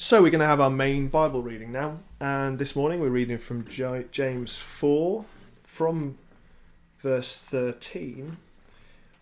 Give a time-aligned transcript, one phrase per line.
[0.00, 3.36] So we're going to have our main Bible reading now, and this morning we're reading
[3.36, 5.24] from James 4
[5.64, 6.18] from
[7.00, 8.36] verse 13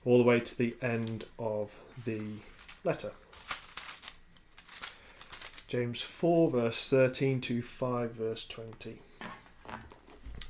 [0.04, 2.20] all the way to the end of the
[2.84, 3.12] letter.
[5.66, 8.98] James 4 verse 13 to 5 verse 20.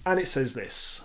[0.05, 1.05] And it says this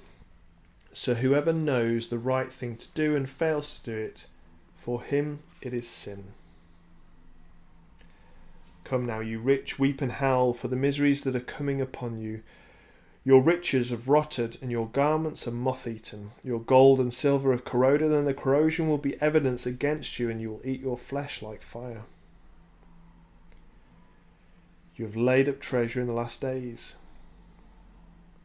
[0.93, 4.27] So whoever knows the right thing to do and fails to do it,
[4.77, 6.33] for him it is sin.
[8.83, 12.41] Come now, you rich, weep and howl for the miseries that are coming upon you.
[13.23, 16.31] Your riches have rotted, and your garments are moth eaten.
[16.43, 20.41] Your gold and silver have corroded, and the corrosion will be evidence against you, and
[20.41, 22.03] you will eat your flesh like fire.
[24.95, 26.95] You have laid up treasure in the last days.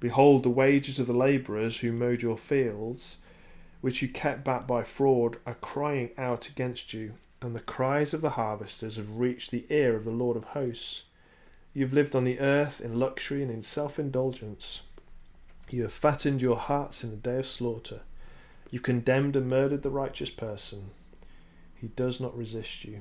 [0.01, 3.17] Behold, the wages of the labourers who mowed your fields,
[3.81, 8.21] which you kept back by fraud, are crying out against you, and the cries of
[8.21, 11.05] the harvesters have reached the ear of the Lord of hosts.
[11.73, 14.83] You have lived on the earth in luxury and in self indulgence.
[15.69, 18.01] You have fattened your hearts in the day of slaughter.
[18.71, 20.91] You condemned and murdered the righteous person.
[21.75, 23.01] He does not resist you.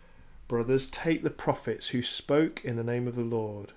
[0.51, 3.71] Brothers, take the prophets who spoke in the name of the Lord.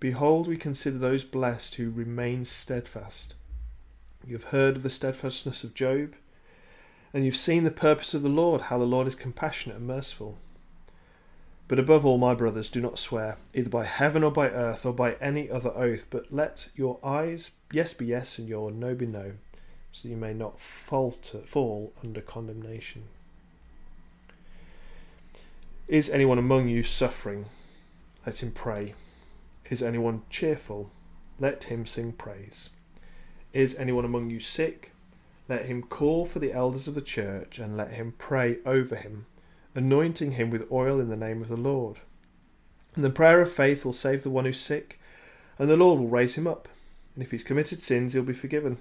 [0.00, 3.34] Behold, we consider those blessed who remain steadfast.
[4.26, 6.14] You have heard of the steadfastness of Job,
[7.12, 10.38] and you've seen the purpose of the Lord, how the Lord is compassionate and merciful.
[11.68, 14.94] But above all, my brothers, do not swear, either by heaven or by earth or
[14.94, 19.04] by any other oath, but let your eyes yes be yes and your no be
[19.04, 19.32] no,
[19.92, 23.02] so you may not falter, fall under condemnation.
[25.86, 27.44] Is anyone among you suffering?
[28.24, 28.94] Let him pray.
[29.68, 30.90] Is anyone cheerful?
[31.38, 32.70] Let him sing praise.
[33.52, 34.92] Is anyone among you sick?
[35.46, 39.26] Let him call for the elders of the church and let him pray over him,
[39.74, 41.98] anointing him with oil in the name of the Lord.
[42.94, 44.98] And the prayer of faith will save the one who's sick,
[45.58, 46.66] and the Lord will raise him up.
[47.14, 48.78] And if he's committed sins, he'll be forgiven.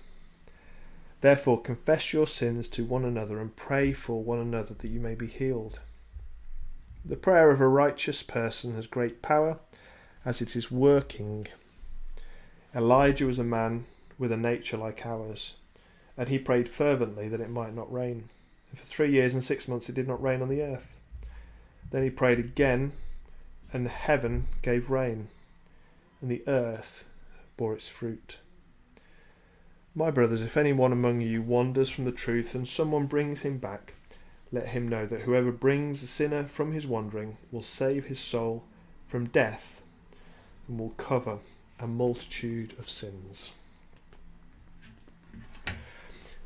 [1.19, 5.15] Therefore, confess your sins to one another and pray for one another that you may
[5.15, 5.81] be healed.
[7.05, 9.59] The prayer of a righteous person has great power
[10.23, 11.47] as it is working.
[12.73, 13.85] Elijah was a man
[14.17, 15.55] with a nature like ours,
[16.15, 18.29] and he prayed fervently that it might not rain.
[18.69, 20.97] And for three years and six months it did not rain on the earth.
[21.91, 22.93] Then he prayed again,
[23.73, 25.27] and heaven gave rain,
[26.21, 27.03] and the earth
[27.57, 28.37] bore its fruit.
[29.93, 33.93] My brothers, if anyone among you wanders from the truth and someone brings him back,
[34.53, 38.63] let him know that whoever brings a sinner from his wandering will save his soul
[39.07, 39.81] from death
[40.67, 41.39] and will cover
[41.79, 43.51] a multitude of sins.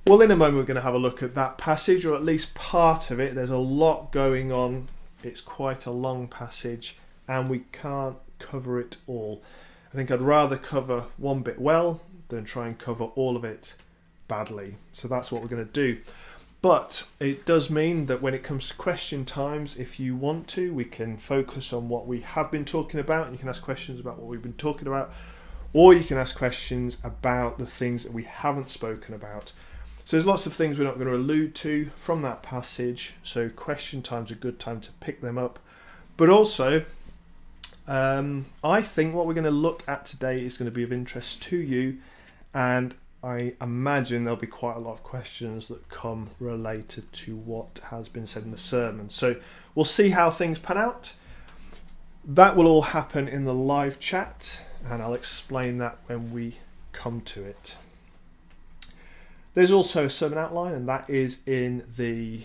[0.08, 2.24] Well, in a moment, we're going to have a look at that passage, or at
[2.24, 3.36] least part of it.
[3.36, 4.88] There's a lot going on,
[5.22, 6.98] it's quite a long passage,
[7.28, 9.44] and we can't cover it all.
[9.92, 13.76] I think I'd rather cover one bit well than try and cover all of it
[14.30, 14.76] badly.
[14.94, 16.00] So that's what we're going to do.
[16.62, 20.74] But it does mean that when it comes to question times, if you want to,
[20.74, 23.32] we can focus on what we have been talking about.
[23.32, 25.14] You can ask questions about what we've been talking about,
[25.72, 29.52] or you can ask questions about the things that we haven't spoken about.
[30.06, 33.14] So there's lots of things we're not going to allude to from that passage.
[33.24, 35.60] So question time's a good time to pick them up.
[36.16, 36.86] But also,
[37.88, 40.92] um, I think what we're going to look at today is going to be of
[40.92, 41.98] interest to you,
[42.54, 47.82] and I imagine there'll be quite a lot of questions that come related to what
[47.90, 49.10] has been said in the sermon.
[49.10, 49.38] So
[49.74, 51.14] we'll see how things pan out.
[52.24, 56.58] That will all happen in the live chat, and I'll explain that when we
[56.92, 57.78] come to it.
[59.54, 62.44] There's also a sermon outline, and that is in the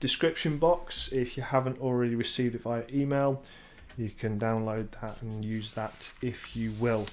[0.00, 1.12] description box.
[1.12, 3.44] If you haven't already received it via email,
[3.96, 7.06] you can download that and use that if you will.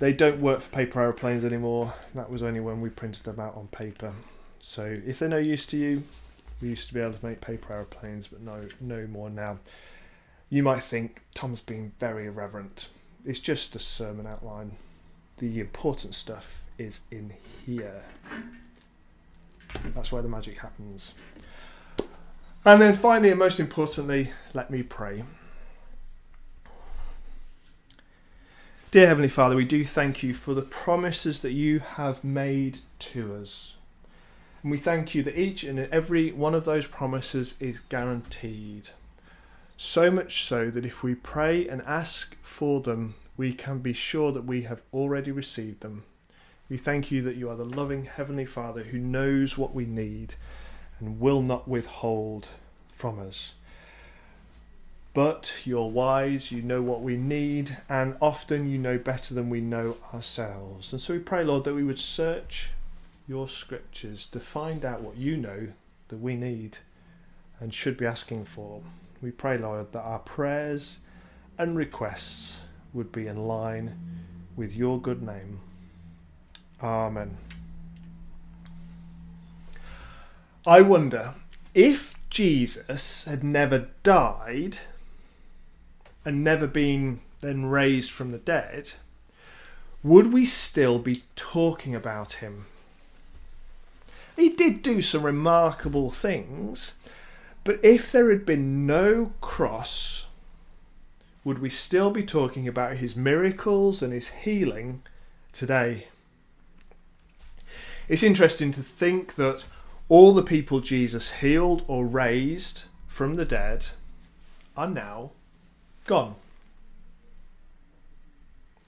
[0.00, 1.92] They don't work for paper aeroplanes anymore.
[2.14, 4.14] That was only when we printed them out on paper.
[4.58, 6.02] So if they're no use to you,
[6.62, 9.58] we used to be able to make paper aeroplanes, but no, no more now.
[10.48, 12.88] You might think Tom's being very irreverent.
[13.26, 14.72] It's just a sermon outline.
[15.36, 17.34] The important stuff is in
[17.66, 18.02] here.
[19.94, 21.12] That's where the magic happens.
[22.64, 25.24] And then finally, and most importantly, let me pray.
[28.90, 33.36] Dear Heavenly Father, we do thank you for the promises that you have made to
[33.36, 33.76] us.
[34.64, 38.88] And we thank you that each and every one of those promises is guaranteed.
[39.76, 44.32] So much so that if we pray and ask for them, we can be sure
[44.32, 46.02] that we have already received them.
[46.68, 50.34] We thank you that you are the loving Heavenly Father who knows what we need
[50.98, 52.48] and will not withhold
[52.96, 53.52] from us.
[55.12, 59.60] But you're wise, you know what we need, and often you know better than we
[59.60, 60.92] know ourselves.
[60.92, 62.70] And so we pray, Lord, that we would search
[63.26, 65.68] your scriptures to find out what you know
[66.08, 66.78] that we need
[67.58, 68.82] and should be asking for.
[69.20, 70.98] We pray, Lord, that our prayers
[71.58, 72.60] and requests
[72.92, 73.98] would be in line
[74.56, 75.60] with your good name.
[76.82, 77.36] Amen.
[80.66, 81.34] I wonder
[81.74, 84.78] if Jesus had never died
[86.24, 88.92] and never been then raised from the dead,
[90.02, 92.66] would we still be talking about him?
[94.36, 96.94] He did do some remarkable things,
[97.64, 100.26] but if there had been no cross,
[101.44, 105.02] would we still be talking about his miracles and his healing
[105.52, 106.06] today?
[108.08, 109.64] It's interesting to think that
[110.08, 113.88] all the people Jesus healed or raised from the dead
[114.76, 115.30] are now
[116.06, 116.34] gone.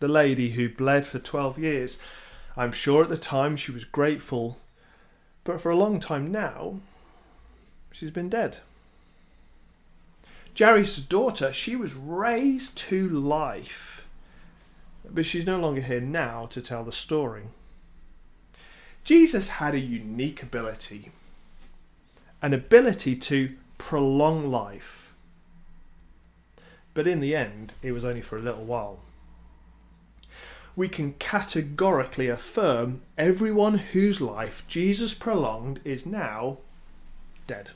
[0.01, 1.99] The lady who bled for 12 years,
[2.57, 4.59] I'm sure at the time she was grateful
[5.45, 6.81] but for a long time now,
[7.91, 8.59] she's been dead.
[10.57, 14.07] Jairus' daughter, she was raised to life,
[15.09, 17.45] but she's no longer here now to tell the story.
[19.03, 21.11] Jesus had a unique ability,
[22.41, 25.02] an ability to prolong life.
[26.95, 29.01] But in the end, it was only for a little while
[30.75, 36.59] we can categorically affirm everyone whose life Jesus prolonged is now
[37.47, 37.71] dead.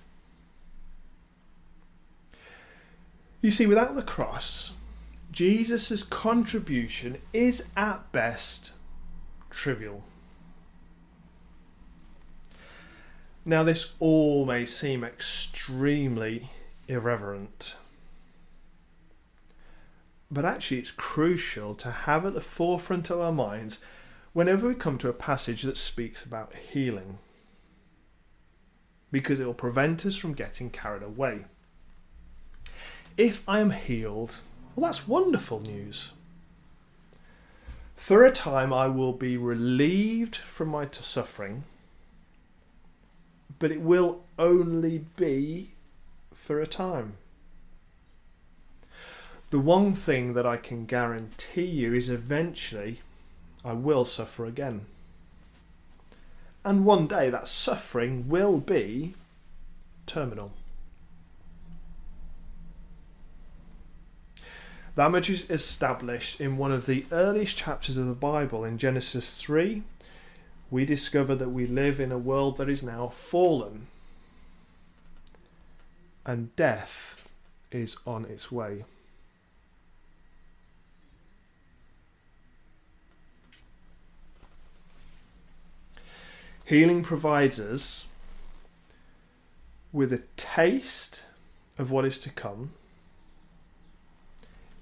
[3.42, 4.72] You see, without the cross,
[5.30, 8.72] Jesus' contribution is at best
[9.50, 10.02] trivial.
[13.44, 16.50] Now, this all may seem extremely
[16.88, 17.76] irreverent
[20.30, 23.80] but actually it's crucial to have at the forefront of our minds
[24.32, 27.18] whenever we come to a passage that speaks about healing
[29.10, 31.44] because it will prevent us from getting carried away.
[33.16, 34.36] If I am healed,
[34.74, 36.10] well, that's wonderful news.
[37.96, 41.64] For a time, I will be relieved from my suffering,
[43.58, 45.70] but it will only be
[46.34, 47.16] for a time.
[49.56, 53.00] The one thing that I can guarantee you is eventually
[53.64, 54.84] I will suffer again.
[56.62, 59.14] And one day that suffering will be
[60.06, 60.52] terminal.
[64.94, 69.38] That much is established in one of the earliest chapters of the Bible in Genesis
[69.38, 69.82] 3.
[70.70, 73.86] We discover that we live in a world that is now fallen
[76.26, 77.26] and death
[77.72, 78.84] is on its way.
[86.66, 88.08] Healing provides us
[89.92, 91.24] with a taste
[91.78, 92.72] of what is to come.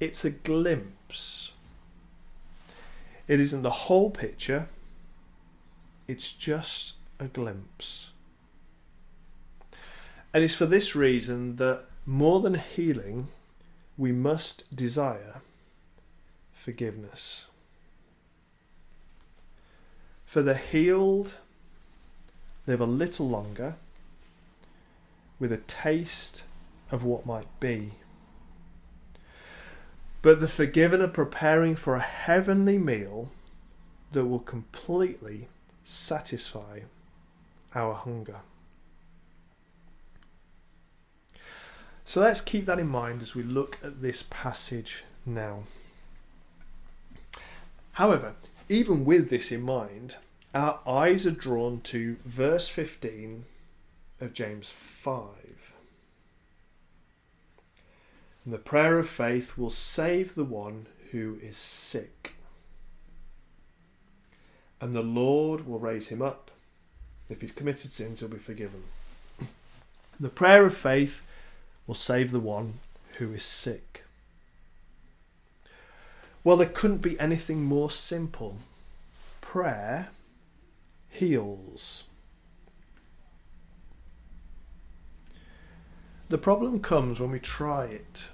[0.01, 1.53] It's a glimpse.
[3.29, 4.67] It isn't the whole picture,
[6.09, 8.09] it's just a glimpse.
[10.33, 13.29] And it's for this reason that more than healing,
[13.99, 15.43] we must desire
[16.55, 17.45] forgiveness.
[20.25, 21.35] For the healed
[22.67, 23.77] live a little longer
[25.39, 26.45] with a taste
[26.91, 27.93] of what might be.
[30.23, 33.31] But the forgiven are preparing for a heavenly meal
[34.13, 35.49] that will completely
[35.85, 36.81] satisfy
[37.75, 38.37] our hunger.
[42.07, 45.65] So let's keep that in mind as we look at this passage now.
[47.93, 48.35] However,
[48.69, 50.17] even with this in mind,
[50.55, 53.45] our eyes are drawn to verse 15
[54.21, 55.25] of James 5.
[58.45, 62.37] And the prayer of faith will save the one who is sick.
[64.81, 66.53] And the Lord will raise him up.
[67.29, 68.85] If he's committed sins, he'll be forgiven.
[70.21, 71.23] The prayer of faith
[71.89, 72.75] will save the one
[73.19, 74.05] who is sick.
[76.45, 78.59] Well, there couldn't be anything more simple.
[79.41, 80.11] Prayer
[81.15, 82.05] heals.
[86.29, 88.29] The problem comes when we try it.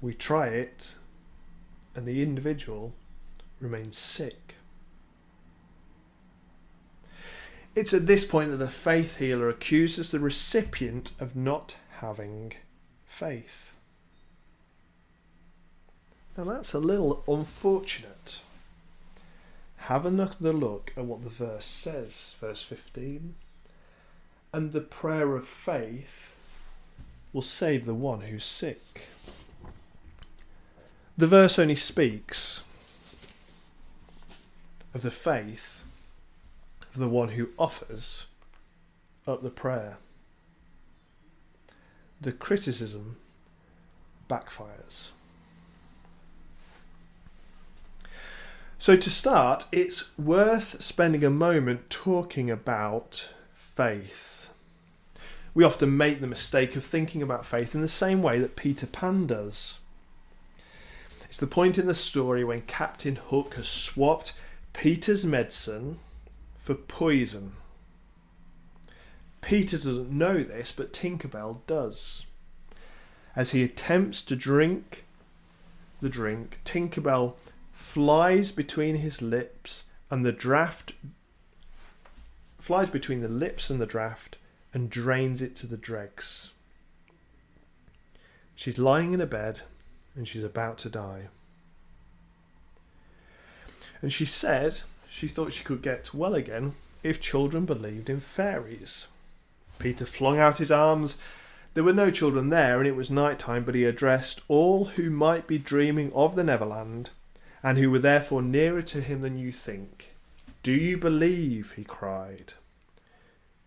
[0.00, 0.94] We try it,
[1.94, 2.92] and the individual
[3.60, 4.56] remains sick.
[7.76, 12.54] It's at this point that the faith healer accuses the recipient of not having
[13.06, 13.72] faith.
[16.36, 18.40] Now that's a little unfortunate.
[19.88, 23.34] Have another look at what the verse says, verse 15.
[24.52, 26.36] And the prayer of faith
[27.32, 29.06] will save the one who's sick.
[31.16, 32.62] The verse only speaks
[34.92, 35.84] of the faith
[36.92, 38.26] of the one who offers
[39.26, 39.96] up the prayer.
[42.20, 43.16] The criticism
[44.28, 45.12] backfires.
[48.80, 54.50] So, to start, it's worth spending a moment talking about faith.
[55.52, 58.86] We often make the mistake of thinking about faith in the same way that Peter
[58.86, 59.78] Pan does.
[61.24, 64.34] It's the point in the story when Captain Hook has swapped
[64.72, 65.98] Peter's medicine
[66.56, 67.54] for poison.
[69.40, 72.26] Peter doesn't know this, but Tinkerbell does.
[73.34, 75.04] As he attempts to drink
[76.00, 77.34] the drink, Tinkerbell
[77.78, 80.94] flies between his lips and the draft
[82.58, 84.36] flies between the lips and the draft
[84.74, 86.50] and drains it to the dregs.
[88.56, 89.60] She's lying in a bed
[90.16, 91.28] and she's about to die.
[94.02, 99.06] And she said she thought she could get well again if children believed in fairies.
[99.78, 101.18] Peter flung out his arms.
[101.74, 105.10] There were no children there, and it was night time, but he addressed all who
[105.10, 107.10] might be dreaming of the Neverland
[107.62, 110.14] and who were therefore nearer to him than you think.
[110.62, 111.72] Do you believe?
[111.72, 112.54] he cried.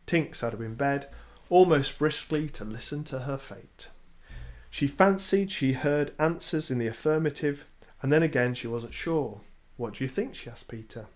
[0.07, 1.07] Tink sat up in bed,
[1.49, 3.89] almost briskly, to listen to her fate.
[4.69, 7.67] She fancied she heard answers in the affirmative,
[8.01, 9.41] and then again she wasn't sure.
[9.77, 10.35] What do you think?
[10.35, 11.07] she asked Peter.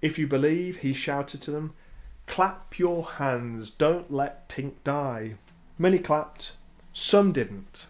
[0.00, 1.74] If you believe, he shouted to them,
[2.26, 5.34] clap your hands, don't let Tink die.
[5.78, 6.52] Many clapped,
[6.92, 7.86] some didn't.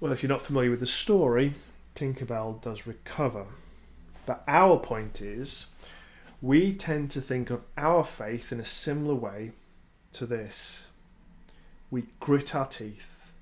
[0.00, 1.54] Well, if you're not familiar with the story,
[1.96, 3.46] Tinkerbell does recover.
[4.26, 5.66] But our point is,
[6.40, 9.50] we tend to think of our faith in a similar way
[10.12, 10.84] to this.
[11.90, 13.32] We grit our teeth.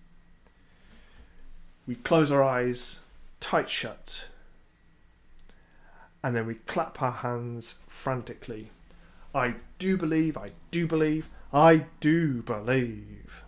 [1.87, 3.01] We close our eyes
[3.39, 4.29] tight shut.
[6.25, 8.71] And then we clap our hands frantically.
[9.35, 13.43] I do believe, I do believe, I do believe.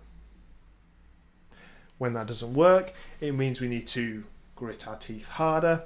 [1.98, 4.24] When that doesn't work, it means we need to
[4.56, 5.82] grit our teeth harder,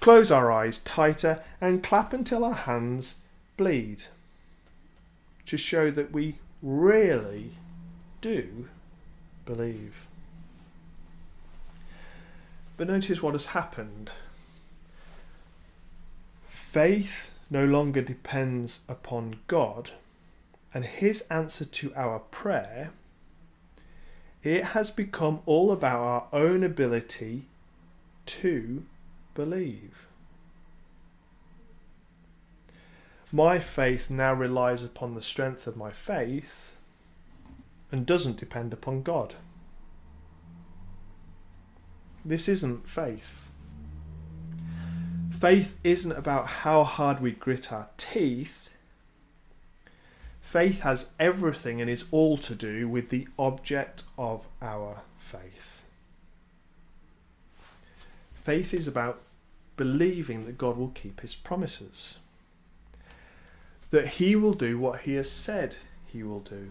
[0.00, 3.16] close our eyes tighter, and clap until our hands
[3.56, 4.04] bleed
[5.46, 7.52] to show that we really
[8.20, 8.68] do
[9.44, 10.06] believe.
[12.76, 14.10] But notice what has happened.
[16.48, 19.92] Faith no longer depends upon God
[20.74, 22.90] and His answer to our prayer
[24.42, 27.46] it has become all about our own ability
[28.26, 28.84] to
[29.34, 30.06] believe.
[33.32, 36.72] My faith now relies upon the strength of my faith
[37.90, 39.34] and doesn't depend upon God.
[42.24, 43.50] This isn't faith.
[45.30, 48.65] Faith isn't about how hard we grit our teeth
[50.46, 55.82] Faith has everything and is all to do with the object of our faith.
[58.44, 59.20] Faith is about
[59.76, 62.18] believing that God will keep his promises,
[63.90, 66.68] that he will do what he has said he will do,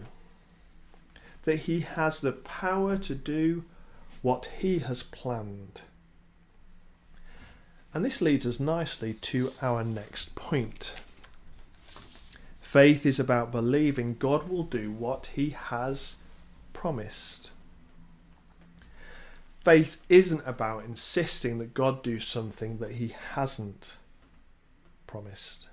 [1.42, 3.62] that he has the power to do
[4.22, 5.82] what he has planned.
[7.92, 10.94] And this leads us nicely to our next point.
[12.76, 16.16] Faith is about believing God will do what he has
[16.74, 17.52] promised.
[19.64, 23.94] Faith isn't about insisting that God do something that he hasn't
[25.06, 25.68] promised.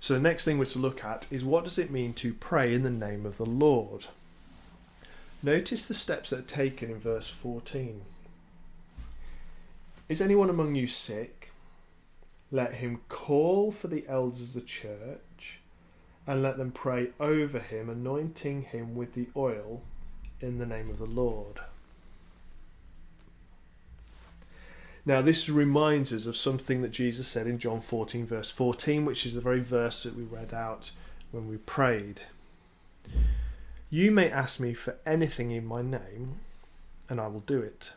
[0.00, 2.74] So the next thing we're to look at is what does it mean to pray
[2.74, 4.06] in the name of the Lord?
[5.44, 8.00] Notice the steps that are taken in verse 14.
[10.08, 11.52] Is anyone among you sick?
[12.50, 15.60] Let him call for the elders of the church
[16.26, 19.82] and let them pray over him, anointing him with the oil
[20.40, 21.60] in the name of the Lord.
[25.04, 29.24] Now, this reminds us of something that Jesus said in John 14, verse 14, which
[29.24, 30.90] is the very verse that we read out
[31.30, 32.22] when we prayed.
[33.88, 36.40] You may ask me for anything in my name,
[37.08, 37.92] and I will do it.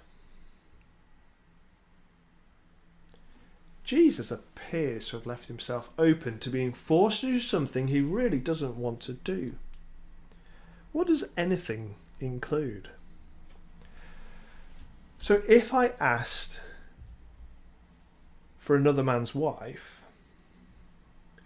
[3.89, 8.37] Jesus appears to have left himself open to being forced to do something he really
[8.37, 9.55] doesn't want to do.
[10.91, 12.89] What does anything include?
[15.17, 16.61] So if I asked
[18.59, 20.03] for another man's wife,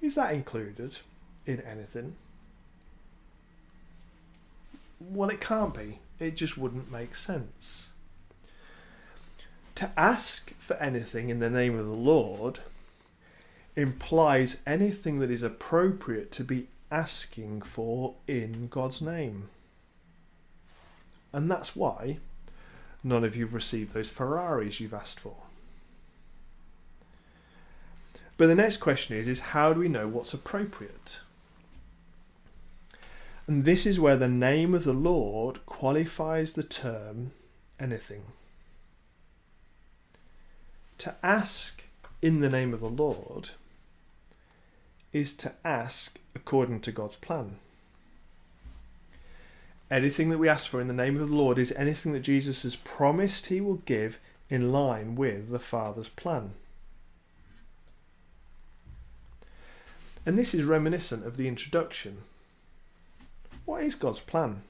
[0.01, 0.97] is that included
[1.45, 2.17] in anything?
[4.99, 5.99] Well, it can't be.
[6.19, 7.91] It just wouldn't make sense.
[9.75, 12.59] To ask for anything in the name of the Lord
[13.75, 19.49] implies anything that is appropriate to be asking for in God's name.
[21.31, 22.17] And that's why
[23.03, 25.35] none of you have received those Ferraris you've asked for.
[28.37, 31.19] But the next question is, is how do we know what's appropriate?
[33.47, 37.31] And this is where the name of the Lord qualifies the term
[37.79, 38.23] anything.
[41.03, 41.83] To ask
[42.21, 43.49] in the name of the Lord
[45.11, 47.57] is to ask according to God's plan.
[49.91, 52.63] Anything that we ask for in the name of the Lord is anything that Jesus
[52.63, 54.17] has promised he will give
[54.49, 56.53] in line with the Father's plan.
[60.25, 62.19] And this is reminiscent of the introduction.
[63.65, 64.61] What is God's plan?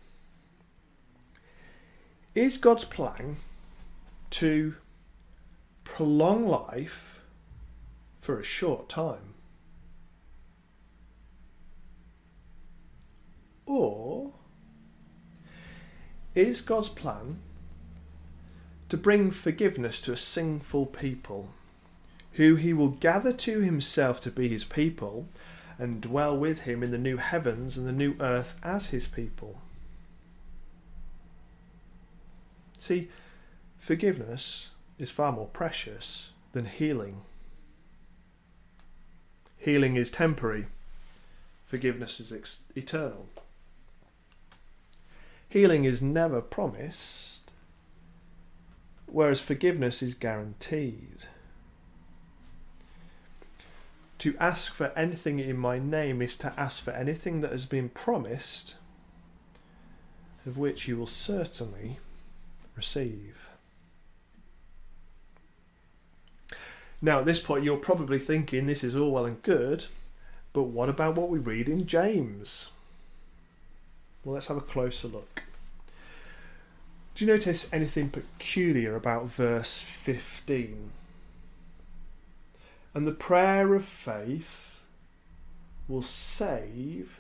[2.34, 3.36] Is God's plan
[4.32, 4.74] to
[5.84, 7.22] prolong life
[8.22, 9.34] for a short time?
[13.66, 14.34] Or
[16.36, 17.40] is God's plan
[18.90, 21.50] to bring forgiveness to a sinful people
[22.34, 25.28] who he will gather to himself to be his people
[25.78, 29.62] and dwell with him in the new heavens and the new earth as his people?
[32.78, 33.10] See,
[33.80, 34.70] forgiveness
[35.00, 37.22] is far more precious than healing.
[39.58, 40.68] Healing is temporary,
[41.66, 43.28] forgiveness is eternal.
[45.48, 47.52] Healing is never promised,
[49.06, 51.26] whereas forgiveness is guaranteed.
[54.18, 57.90] To ask for anything in my name is to ask for anything that has been
[57.90, 58.76] promised,
[60.46, 62.00] of which you will certainly
[62.76, 63.53] receive.
[67.04, 69.88] Now, at this point, you're probably thinking this is all well and good,
[70.54, 72.70] but what about what we read in James?
[74.24, 75.44] Well, let's have a closer look.
[77.14, 80.92] Do you notice anything peculiar about verse 15?
[82.94, 84.80] And the prayer of faith
[85.90, 87.20] will save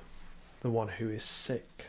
[0.61, 1.87] the one who is sick.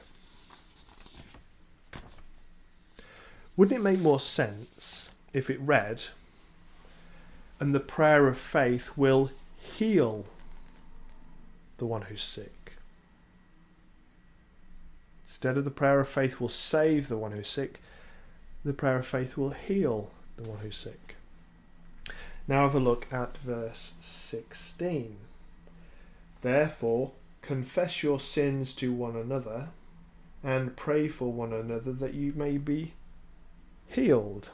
[3.57, 6.07] Wouldn't it make more sense if it read,
[7.61, 10.27] and the prayer of faith will heal
[11.79, 12.73] the one who's sick.
[15.25, 17.81] Instead of the prayer of faith will save the one who's sick,
[18.65, 21.17] the prayer of faith will heal the one who's sick.
[22.47, 25.17] Now have a look at verse 16.
[26.43, 29.69] Therefore, confess your sins to one another
[30.43, 32.93] and pray for one another that you may be
[33.89, 34.51] healed.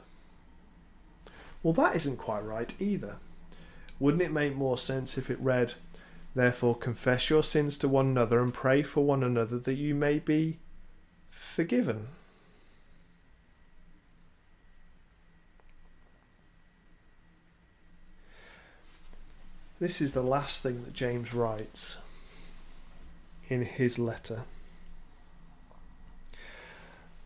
[1.63, 3.17] Well, that isn't quite right either.
[3.99, 5.75] Wouldn't it make more sense if it read,
[6.33, 10.19] Therefore confess your sins to one another and pray for one another that you may
[10.19, 10.59] be
[11.29, 12.07] forgiven?
[19.79, 21.97] This is the last thing that James writes
[23.49, 24.43] in his letter.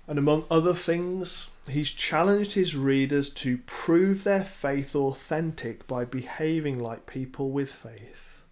[0.08, 6.80] And among other things, he's challenged his readers to prove their faith authentic by behaving
[6.80, 8.44] like people with faith.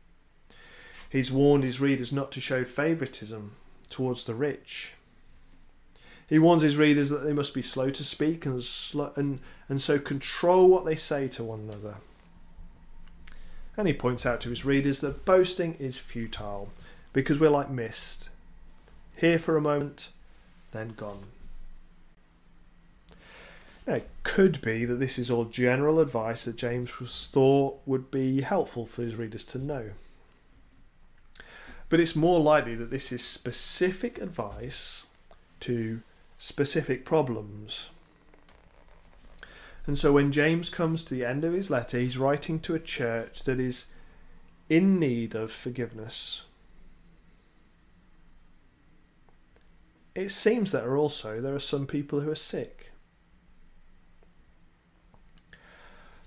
[1.10, 3.52] He's warned his readers not to show favouritism
[3.92, 4.96] towards the rich.
[6.28, 9.39] He warns his readers that they must be slow to speak and, slow, and,
[9.70, 11.98] and so control what they say to one another.
[13.78, 16.70] And he points out to his readers that boasting is futile
[17.12, 18.30] because we're like mist,
[19.16, 20.10] here for a moment,
[20.72, 21.26] then gone.
[23.86, 26.91] It could be that this is all general advice that James
[27.32, 29.91] thought would be helpful for his readers to know.
[31.89, 35.06] But it's more likely that this is specific advice
[35.60, 36.02] to
[36.39, 37.89] specific problems.
[39.86, 42.80] And so when James comes to the end of his letter, he's writing to a
[42.80, 43.88] church that is
[44.69, 46.43] in need of forgiveness.
[50.15, 52.83] It seems that also there are some people who are sick.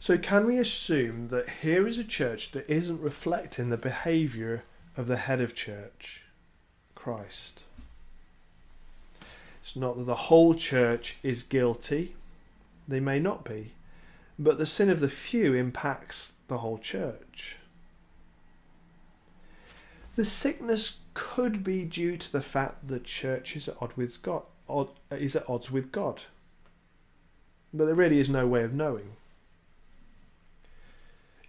[0.07, 4.62] So, can we assume that here is a church that isn't reflecting the behaviour
[4.97, 6.23] of the head of church,
[6.95, 7.64] Christ?
[9.61, 12.14] It's not that the whole church is guilty,
[12.87, 13.73] they may not be,
[14.38, 17.57] but the sin of the few impacts the whole church.
[20.14, 24.23] The sickness could be due to the fact that the church is at odds with
[24.23, 24.45] God,
[25.11, 26.23] is at odds with God.
[27.75, 29.16] But there really is no way of knowing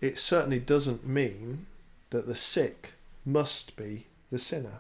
[0.02, 1.66] it certainly doesn't mean
[2.10, 2.94] that the sick
[3.26, 4.80] must be the sinner.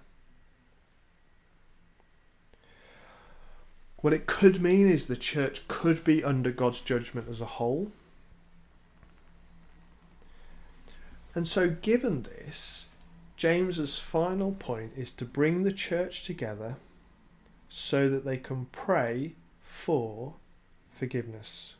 [3.97, 7.91] What it could mean is the church could be under God's judgment as a whole.
[11.33, 12.89] And so, given this,
[13.35, 16.75] James's final point is to bring the church together
[17.69, 20.35] so that they can pray for
[20.91, 21.73] forgiveness.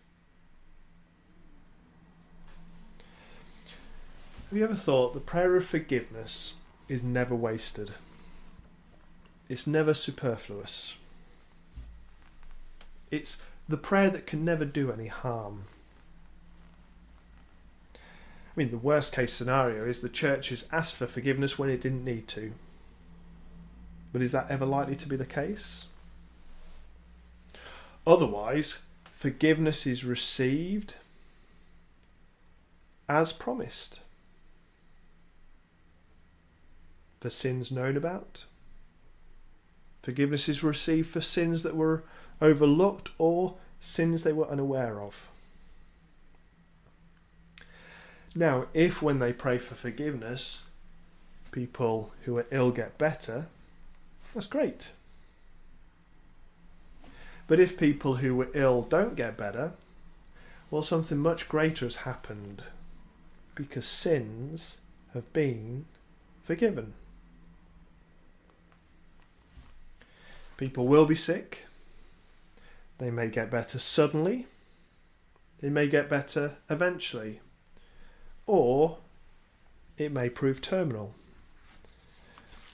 [4.50, 6.54] Have you ever thought the prayer of forgiveness
[6.88, 7.92] is never wasted?
[9.50, 10.96] It's never superfluous.
[13.12, 15.66] It's the prayer that can never do any harm.
[17.94, 18.00] I
[18.56, 22.06] mean, the worst case scenario is the church has asked for forgiveness when it didn't
[22.06, 22.54] need to.
[24.14, 25.86] But is that ever likely to be the case?
[28.06, 28.80] Otherwise,
[29.12, 30.94] forgiveness is received
[33.10, 34.00] as promised
[37.20, 38.46] for sins known about.
[40.02, 42.04] Forgiveness is received for sins that were
[42.42, 45.28] overlooked or sins they were unaware of.
[48.36, 50.62] Now, if when they pray for forgiveness,
[51.52, 53.48] people who are ill get better,
[54.34, 54.92] that's great.
[57.48, 59.72] But if people who were ill don't get better,
[60.70, 62.64] well, something much greater has happened
[63.56, 64.78] because sins
[65.14, 65.86] have been
[66.44, 66.94] forgiven.
[70.58, 71.66] People will be sick.
[72.98, 74.48] They may get better suddenly.
[75.62, 77.40] They may get better eventually.
[78.48, 78.98] Or
[79.98, 81.14] it may prove terminal.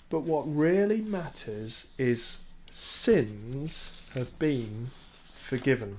[0.09, 4.91] But what really matters is sins have been
[5.35, 5.97] forgiven.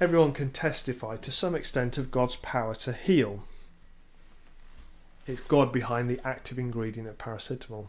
[0.00, 3.44] Everyone can testify to some extent of God's power to heal.
[5.28, 7.88] It's God behind the active ingredient of paracetamol.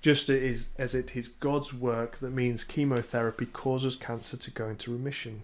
[0.00, 5.42] Just as it is God's work that means chemotherapy causes cancer to go into remission.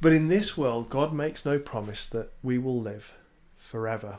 [0.00, 3.14] But in this world, God makes no promise that we will live
[3.56, 4.18] forever.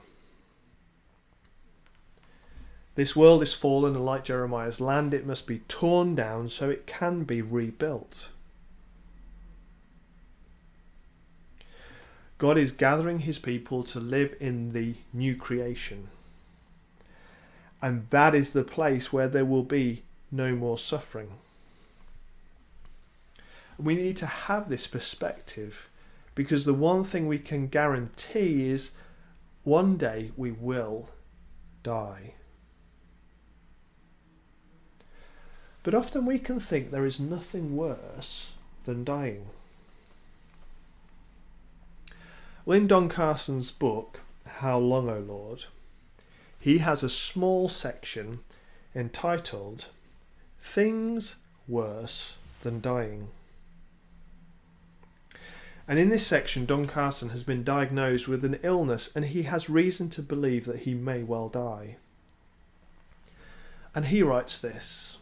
[2.95, 6.87] This world is fallen, and like Jeremiah's land, it must be torn down so it
[6.87, 8.29] can be rebuilt.
[12.41, 16.07] God is gathering his people to live in the new creation.
[17.83, 20.01] And that is the place where there will be
[20.31, 21.33] no more suffering.
[23.77, 25.87] We need to have this perspective
[26.33, 28.93] because the one thing we can guarantee is
[29.63, 31.09] one day we will
[31.83, 32.33] die.
[35.83, 38.53] But often we can think there is nothing worse
[38.85, 39.45] than dying.
[42.63, 45.65] Well, in Don Carson's book, How Long, O Lord,
[46.59, 48.41] he has a small section
[48.95, 49.87] entitled
[50.59, 53.29] Things Worse Than Dying.
[55.87, 59.67] And in this section, Don Carson has been diagnosed with an illness and he has
[59.67, 61.95] reason to believe that he may well die.
[63.95, 65.17] And he writes this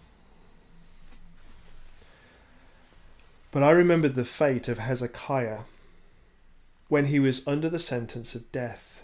[3.51, 5.59] But I remembered the fate of Hezekiah
[6.89, 9.03] when he was under the sentence of death.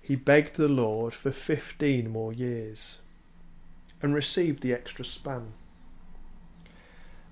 [0.00, 2.98] He begged the Lord for fifteen more years
[4.00, 5.54] and received the extra span.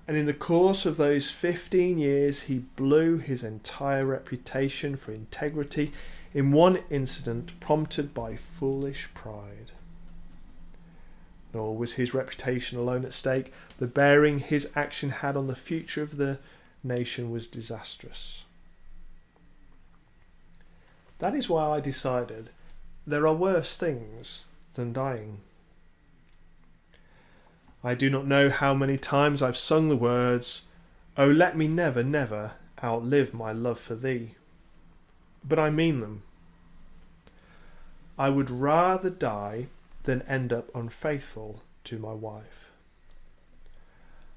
[0.07, 5.91] And in the course of those 15 years, he blew his entire reputation for integrity
[6.33, 9.71] in one incident prompted by foolish pride.
[11.53, 13.51] Nor was his reputation alone at stake.
[13.77, 16.37] The bearing his action had on the future of the
[16.85, 18.43] nation was disastrous.
[21.19, 22.49] That is why I decided
[23.07, 24.43] there are worse things
[24.75, 25.39] than dying.
[27.83, 30.63] I do not know how many times I've sung the words,
[31.17, 34.35] Oh, let me never, never outlive my love for thee.
[35.47, 36.23] But I mean them.
[38.17, 39.67] I would rather die
[40.03, 42.71] than end up unfaithful to my wife.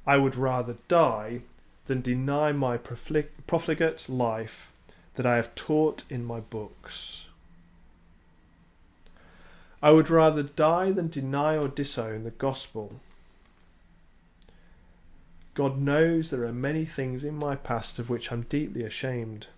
[0.07, 1.43] I would rather die
[1.89, 4.73] than deny my profligate life
[5.17, 7.27] that I have taught in my books.
[9.83, 13.01] I would rather die than deny or disown the gospel
[15.59, 19.49] God knows there are many things in my past of which I'm deeply ashamed.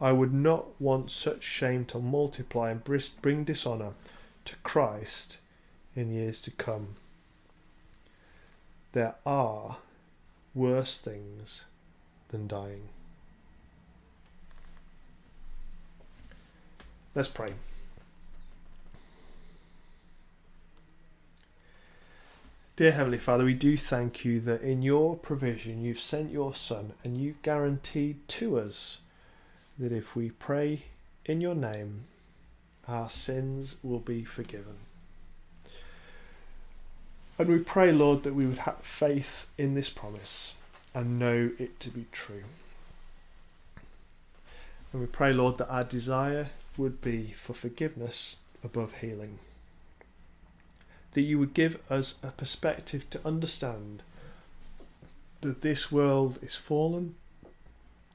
[0.00, 2.82] I would not want such shame to multiply and
[3.20, 3.92] bring dishonour
[4.46, 5.36] to Christ
[5.94, 6.94] in years to come.
[8.92, 9.76] There are
[10.56, 11.64] worse things
[12.28, 12.88] than dying.
[17.14, 17.52] Let's pray.
[22.74, 26.92] Dear Heavenly Father, we do thank you that in your provision you've sent your Son
[27.04, 28.98] and you've guaranteed to us
[29.78, 30.82] that if we pray
[31.24, 32.04] in your name,
[32.86, 34.76] our sins will be forgiven.
[37.38, 40.54] And we pray, Lord, that we would have faith in this promise
[40.94, 42.44] and know it to be true.
[44.92, 49.38] And we pray, Lord, that our desire would be for forgiveness above healing
[51.16, 54.02] that you would give us a perspective to understand
[55.40, 57.14] that this world is fallen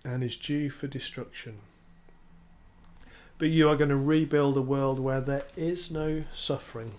[0.06, 1.58] and is due for destruction.
[3.40, 6.92] But you are going to rebuild a world where there is no suffering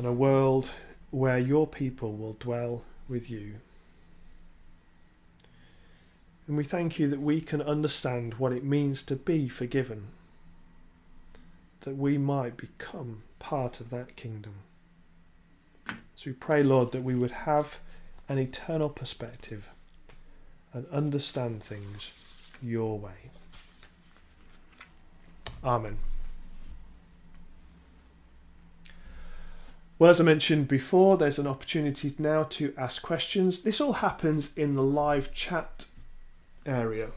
[0.00, 0.70] and a world
[1.10, 3.56] where your people will dwell with you.
[6.48, 10.06] And we thank you that we can understand what it means to be forgiven,
[11.82, 14.54] that we might become part of that kingdom.
[15.86, 17.80] So we pray, Lord, that we would have
[18.26, 19.68] an eternal perspective
[20.72, 22.10] and understand things
[22.62, 23.28] your way.
[25.62, 25.98] Amen.
[30.00, 33.60] Well, as I mentioned before, there's an opportunity now to ask questions.
[33.60, 35.88] This all happens in the live chat
[36.64, 37.10] area.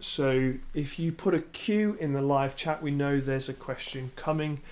[0.00, 4.12] So if you put a Q in the live chat, we know there's a question
[4.16, 4.62] coming.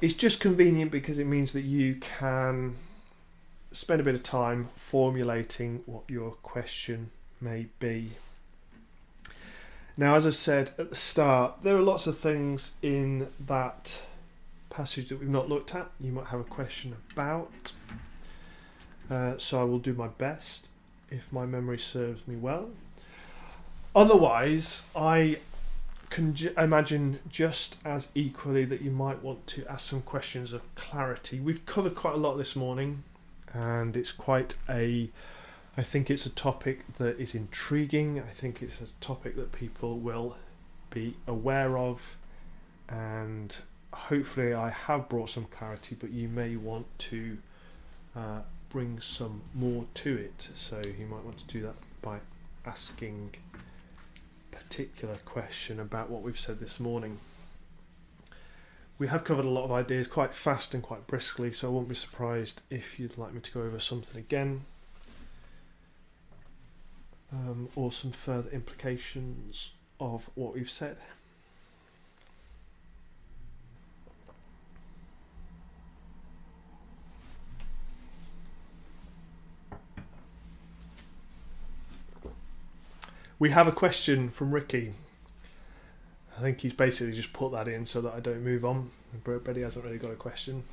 [0.00, 2.76] It's just convenient because it means that you can
[3.72, 8.12] spend a bit of time formulating what your question may be.
[9.96, 14.02] Now, as I said at the start, there are lots of things in that
[14.70, 15.90] passage that we've not looked at.
[16.00, 17.72] You might have a question about.
[19.10, 20.68] Uh, so I will do my best
[21.10, 22.70] if my memory serves me well.
[23.94, 25.38] Otherwise, I
[26.10, 31.40] can imagine just as equally that you might want to ask some questions of clarity.
[31.40, 33.02] We've covered quite a lot this morning,
[33.52, 35.10] and it's quite a.
[35.76, 38.20] I think it's a topic that is intriguing.
[38.20, 40.36] I think it's a topic that people will
[40.90, 42.16] be aware of,
[42.88, 43.56] and
[43.98, 45.96] hopefully, I have brought some clarity.
[45.98, 47.38] But you may want to
[48.16, 50.48] uh, bring some more to it.
[50.54, 52.18] So you might want to do that by
[52.64, 53.34] asking
[54.50, 57.18] particular question about what we've said this morning.
[58.98, 61.88] We have covered a lot of ideas quite fast and quite briskly, so I won't
[61.88, 64.62] be surprised if you'd like me to go over something again
[67.32, 70.96] um, or some further implications of what we've said.
[83.38, 84.94] We have a question from Ricky.
[86.36, 88.90] I think he's basically just put that in so that I don't move on.
[89.24, 90.64] But he hasn't really got a question.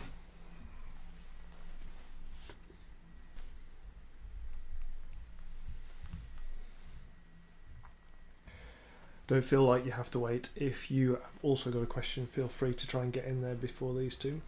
[9.28, 10.50] Don't feel like you have to wait.
[10.56, 13.94] If you also got a question, feel free to try and get in there before
[13.94, 14.42] these two.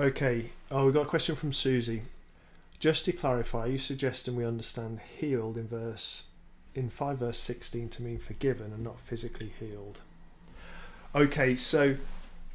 [0.00, 2.00] Okay, oh, we've got a question from Susie.
[2.78, 6.22] Just to clarify, you suggesting we understand healed in verse
[6.74, 9.98] in 5 verse 16 to mean forgiven and not physically healed.
[11.14, 11.96] Okay, so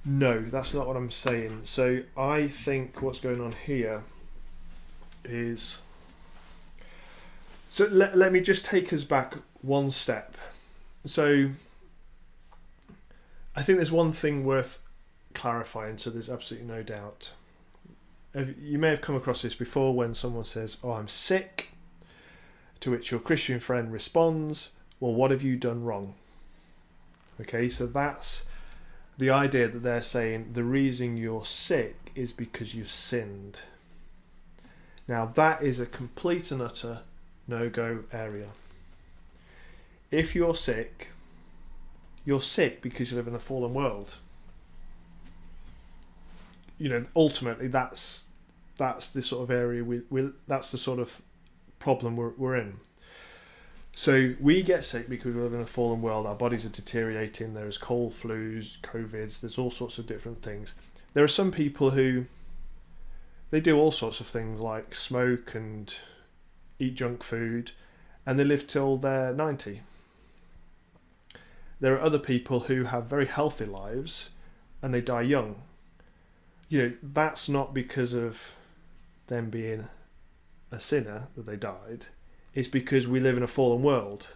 [0.03, 1.62] no, that's not what I'm saying.
[1.65, 4.01] So I think what's going on here
[5.23, 5.81] is
[7.69, 10.36] so let, let me just take us back one step.
[11.05, 11.49] So
[13.55, 14.79] I think there's one thing worth
[15.36, 17.32] clarifying, so there's absolutely no doubt.
[18.34, 21.71] You may have come across this before when someone says, Oh, I'm sick,
[22.80, 24.69] to which your Christian friend responds,
[25.00, 26.15] Well, what have you done wrong?
[27.39, 28.45] Okay, so that's
[29.17, 33.60] the idea that they're saying the reason you're sick is because you've sinned.
[35.08, 37.02] Now, that is a complete and utter
[37.48, 38.48] no go area.
[40.12, 41.10] If you're sick,
[42.26, 44.17] you're sick because you live in a fallen world
[46.77, 48.25] you know, ultimately that's
[48.77, 51.21] that's the sort of area we we that's the sort of
[51.79, 52.79] problem we're we're in.
[53.95, 56.25] So we get sick because we live in a fallen world.
[56.25, 57.53] Our bodies are deteriorating.
[57.53, 59.39] There's cold flus, covids.
[59.39, 60.75] There's all sorts of different things.
[61.13, 62.25] There are some people who
[63.51, 65.93] they do all sorts of things like smoke and
[66.77, 67.71] eat junk food,
[68.25, 69.81] and they live till they're ninety.
[71.79, 74.31] There are other people who have very healthy lives,
[74.81, 75.61] and they die young
[76.69, 78.56] you know, that's not because of
[79.28, 79.88] them being
[80.71, 82.08] a sinner that they died.
[82.54, 84.28] It's because we live in a fallen world.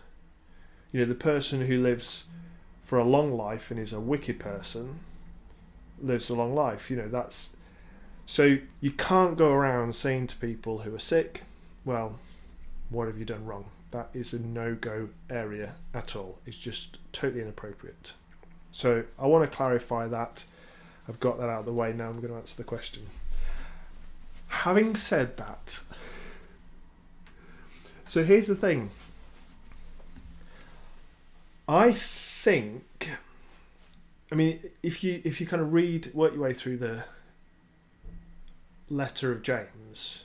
[0.91, 2.25] You know, the person who lives
[2.83, 4.99] for a long life and is a wicked person
[6.01, 6.89] lives a long life.
[6.89, 7.51] You know, that's
[8.25, 11.43] so you can't go around saying to people who are sick,
[11.83, 12.19] well,
[12.89, 13.65] what have you done wrong?
[13.91, 16.39] That is a no go area at all.
[16.45, 18.13] It's just totally inappropriate.
[18.71, 20.45] So I want to clarify that
[21.09, 21.91] I've got that out of the way.
[21.91, 23.07] Now I'm going to answer the question.
[24.47, 25.81] Having said that,
[28.07, 28.91] so here's the thing.
[31.67, 33.09] I think,
[34.31, 37.05] I mean, if you if you kind of read work your way through the
[38.89, 40.23] letter of James,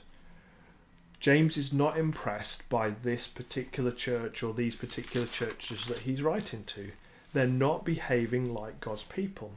[1.19, 6.63] James is not impressed by this particular church or these particular churches that he's writing
[6.65, 6.91] to.
[7.33, 9.51] They're not behaving like God's people.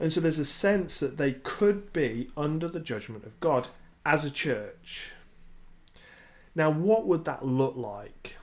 [0.00, 3.68] And so there's a sense that they could be under the judgment of God
[4.06, 5.10] as a church.
[6.54, 8.36] Now, what would that look like?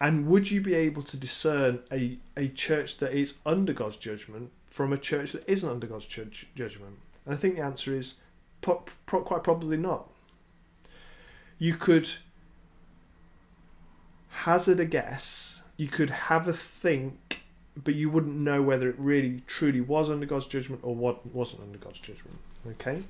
[0.00, 4.52] And would you be able to discern a, a church that is under God's judgment
[4.70, 6.98] from a church that isn't under God's church judgment?
[7.24, 8.14] And I think the answer is
[8.60, 10.08] pro- pro- quite probably not.
[11.58, 12.08] You could
[14.28, 17.27] hazard a guess, you could have a think
[17.84, 21.62] but you wouldn't know whether it really truly was under God's judgment or what wasn't
[21.62, 22.38] under God's judgment.
[22.66, 23.02] Okay?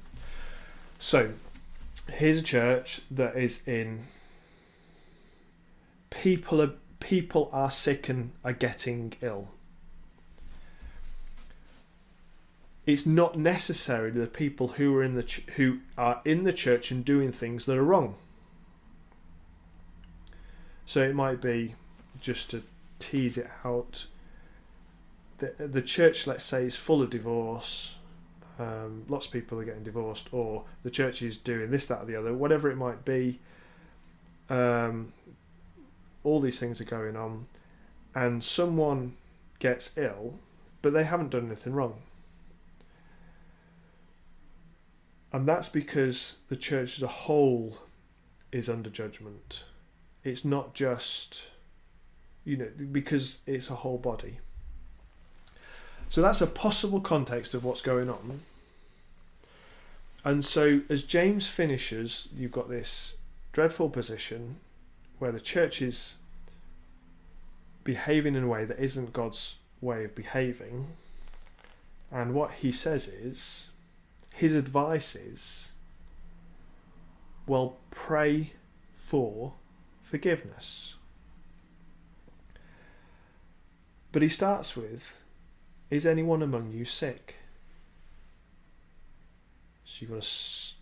[0.98, 1.30] So,
[2.12, 4.04] here's a church that is in
[6.10, 9.48] people are people are sick and are getting ill.
[12.86, 17.04] It's not necessarily the people who are in the who are in the church and
[17.04, 18.16] doing things that are wrong.
[20.86, 21.74] So it might be
[22.18, 22.62] just to
[22.98, 24.06] tease it out
[25.38, 27.94] the, the church, let's say, is full of divorce.
[28.58, 32.04] Um, lots of people are getting divorced, or the church is doing this, that, or
[32.06, 33.40] the other, whatever it might be.
[34.50, 35.12] Um,
[36.24, 37.46] all these things are going on,
[38.14, 39.16] and someone
[39.60, 40.38] gets ill,
[40.82, 42.02] but they haven't done anything wrong.
[45.32, 47.78] And that's because the church as a whole
[48.50, 49.64] is under judgment.
[50.24, 51.42] It's not just,
[52.44, 54.40] you know, because it's a whole body.
[56.10, 58.40] So that's a possible context of what's going on.
[60.24, 63.16] And so as James finishes, you've got this
[63.52, 64.56] dreadful position
[65.18, 66.14] where the church is
[67.84, 70.88] behaving in a way that isn't God's way of behaving.
[72.10, 73.68] And what he says is,
[74.34, 75.72] his advice is,
[77.46, 78.52] well, pray
[78.94, 79.54] for
[80.02, 80.94] forgiveness.
[84.12, 85.14] But he starts with,
[85.90, 87.36] is anyone among you sick?
[89.84, 90.76] So you've got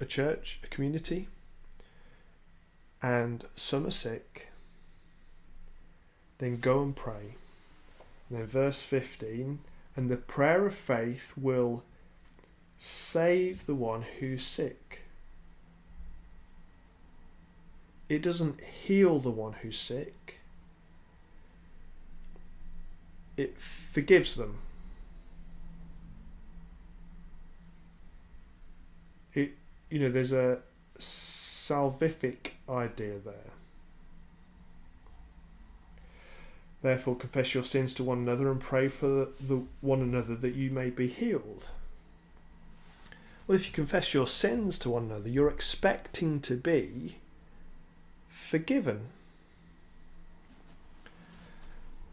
[0.00, 1.28] a, a church, a community,
[3.02, 4.48] and some are sick.
[6.38, 7.36] Then go and pray.
[8.28, 9.60] And then verse 15,
[9.96, 11.82] and the prayer of faith will
[12.78, 15.02] save the one who's sick.
[18.08, 20.40] It doesn't heal the one who's sick,
[23.36, 23.56] it
[23.92, 24.58] forgives them.
[29.34, 29.52] It,
[29.90, 30.58] you know, there's a
[30.98, 33.52] salvific idea there.
[36.82, 40.70] Therefore, confess your sins to one another and pray for the one another that you
[40.70, 41.68] may be healed.
[43.46, 47.16] Well, if you confess your sins to one another, you're expecting to be
[48.28, 49.08] forgiven.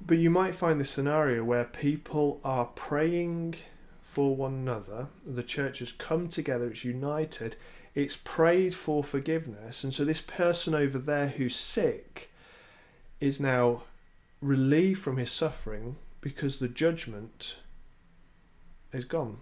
[0.05, 3.55] But you might find this scenario where people are praying
[4.01, 7.55] for one another, the church has come together, it's united,
[7.95, 12.31] it's prayed for forgiveness, and so this person over there who's sick
[13.21, 13.83] is now
[14.41, 17.59] relieved from his suffering because the judgment
[18.91, 19.37] is gone.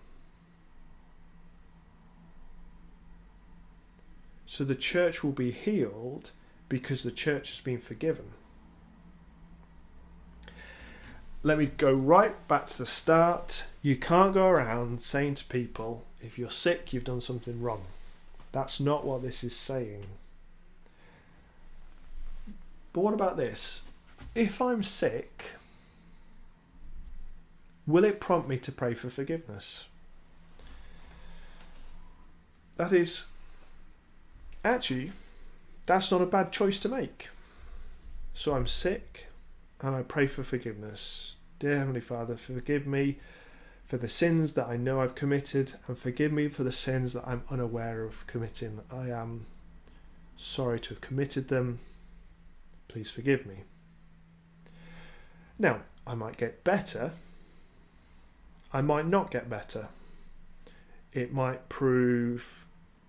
[4.45, 6.31] So the church will be healed
[6.69, 8.33] because the church has been forgiven.
[11.43, 13.67] Let me go right back to the start.
[13.81, 17.85] You can't go around saying to people, if you're sick, you've done something wrong.
[18.51, 20.05] That's not what this is saying.
[22.93, 23.81] But what about this?
[24.35, 25.51] if I'm sick,
[27.85, 29.85] will it prompt me to pray for forgiveness?
[32.77, 33.25] That is,
[34.63, 35.11] actually,
[35.85, 37.29] that's not a bad choice to make.
[38.33, 39.27] So I'm sick
[39.81, 41.37] and I pray for forgiveness.
[41.59, 43.17] Dear Heavenly Father, forgive me
[43.85, 47.27] for the sins that I know I've committed and forgive me for the sins that
[47.27, 48.79] I'm unaware of committing.
[48.91, 49.47] I am
[50.37, 51.79] sorry to have committed them.
[52.87, 53.63] Please forgive me.
[55.59, 57.11] Now, I might get better,
[58.73, 59.89] I might not get better.
[61.13, 62.65] It might prove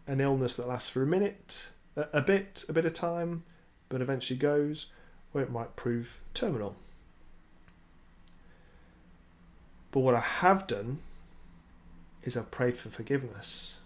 [0.06, 3.44] an illness that lasts for a minute, a, bit, a bit of time,
[3.88, 4.86] but eventually goes,
[5.34, 6.76] or it might prove terminal.
[9.90, 10.98] But what I have done
[12.24, 13.76] is I've prayed for forgiveness,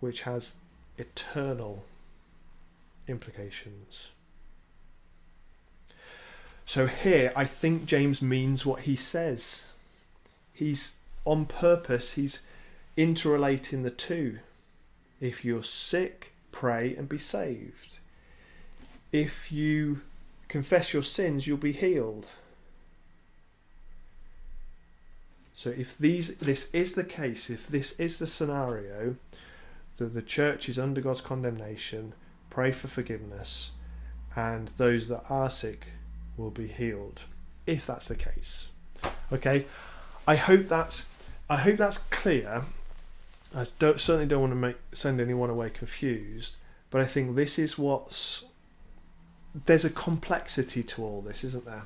[0.00, 0.54] which has
[0.96, 1.84] eternal
[3.06, 4.08] implications.
[6.66, 9.66] So here, I think James means what he says.
[10.52, 10.94] He's
[11.24, 12.42] on purpose, he's
[12.96, 14.38] interrelating the two.
[15.20, 17.98] If you're sick, pray and be saved.
[19.14, 20.00] If you
[20.48, 22.26] confess your sins, you'll be healed.
[25.54, 29.14] So if these this is the case, if this is the scenario
[29.98, 32.14] that the church is under God's condemnation,
[32.50, 33.70] pray for forgiveness,
[34.34, 35.86] and those that are sick
[36.36, 37.20] will be healed
[37.68, 38.66] if that's the case.
[39.32, 39.66] Okay?
[40.26, 41.06] I hope that's
[41.48, 42.64] i hope that's clear.
[43.54, 46.56] I don't certainly don't want to make send anyone away confused
[46.90, 48.44] but i think this is what's
[49.66, 51.84] there's a complexity to all this isn't there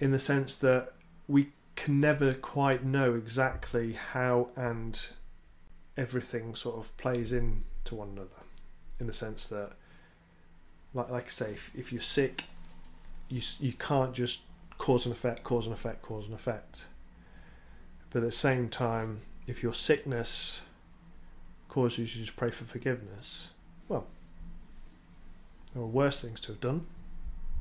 [0.00, 0.92] in the sense that
[1.28, 5.06] we can never quite know exactly how and
[5.96, 8.42] everything sort of plays in to one another
[8.98, 9.72] in the sense that
[10.96, 12.44] like like I say, if, if you're sick,
[13.28, 14.40] you you can't just
[14.78, 16.84] cause and effect, cause and effect, cause and effect.
[18.10, 20.62] But at the same time, if your sickness
[21.68, 23.48] causes you to pray for forgiveness,
[23.88, 24.06] well,
[25.76, 26.86] there were worse things to have done.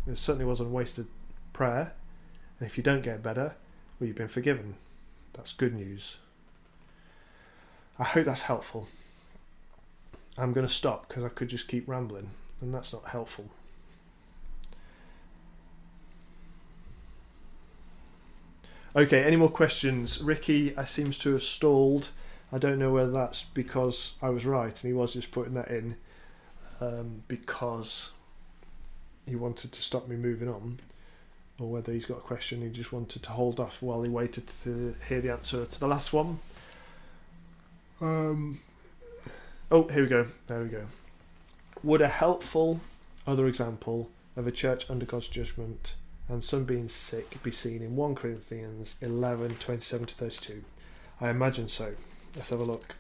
[0.08, 1.08] It certainly wasn't wasted
[1.52, 1.92] prayer.
[2.58, 3.56] And if you don't get better,
[4.00, 4.76] well, you've been forgiven.
[5.34, 6.16] That's good news.
[8.00, 8.88] I hope that's helpful.
[10.38, 12.30] I'm going to stop because I could just keep rambling
[12.62, 13.50] and that's not helpful.
[18.96, 20.22] Okay, any more questions?
[20.22, 22.08] Ricky I seems to have stalled.
[22.50, 25.68] I don't know whether that's because I was right and he was just putting that
[25.68, 25.98] in
[26.82, 28.12] um, because
[29.28, 30.80] he wanted to stop me moving on,
[31.60, 34.48] or whether he's got a question he just wanted to hold off while he waited
[34.64, 36.40] to hear the answer to the last one.
[38.02, 38.60] Um,
[39.72, 40.28] oh, here we go.
[40.48, 40.86] There we go.
[41.84, 42.82] Would a helpful
[43.26, 45.96] other example of a church under God's judgment
[46.28, 50.64] and some being sick be seen in 1 Corinthians 11 27 to 32?
[51.22, 51.94] I imagine so.
[52.36, 52.96] Let's have a look.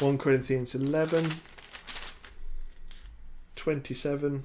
[0.00, 1.24] One Corinthians eleven
[3.54, 4.44] twenty seven.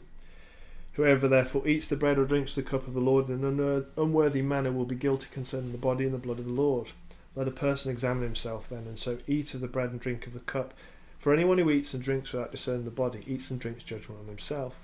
[0.93, 4.41] Whoever therefore eats the bread or drinks the cup of the Lord in an unworthy
[4.41, 6.91] manner will be guilty concerning the body and the blood of the Lord.
[7.36, 10.32] Let a person examine himself then, and so eat of the bread and drink of
[10.32, 10.74] the cup.
[11.20, 14.28] For anyone who eats and drinks without discerning the body eats and drinks judgment on
[14.28, 14.78] himself.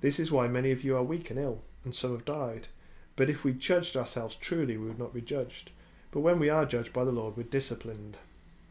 [0.00, 2.66] This is why many of you are weak and ill, and some have died.
[3.14, 5.70] But if we judged ourselves truly, we would not be judged.
[6.10, 8.16] But when we are judged by the Lord, we're disciplined,